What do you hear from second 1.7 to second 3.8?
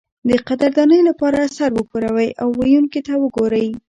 وښورئ او ویونکي ته وګورئ.